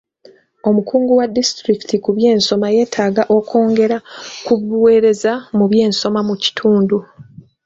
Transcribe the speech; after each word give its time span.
Omukungu 0.69 1.11
wa 1.19 1.25
disitulikiti 1.35 1.95
ku 2.03 2.09
by'ensoma 2.17 2.67
yeetaaga 2.75 3.23
okwongera 3.37 3.97
ku 4.45 4.53
buweereza 4.65 5.33
mu 5.57 5.65
by'ensoma 5.71 6.19
mu 6.27 6.35
kitundu. 6.43 6.97